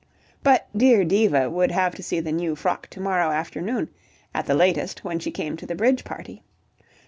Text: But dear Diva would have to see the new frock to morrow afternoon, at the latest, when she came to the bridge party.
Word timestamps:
But 0.41 0.65
dear 0.75 1.03
Diva 1.05 1.47
would 1.47 1.69
have 1.69 1.93
to 1.93 2.01
see 2.01 2.19
the 2.19 2.31
new 2.31 2.55
frock 2.55 2.87
to 2.87 2.99
morrow 2.99 3.29
afternoon, 3.29 3.89
at 4.33 4.47
the 4.47 4.55
latest, 4.55 5.03
when 5.03 5.19
she 5.19 5.29
came 5.29 5.55
to 5.57 5.67
the 5.67 5.75
bridge 5.75 6.03
party. 6.03 6.41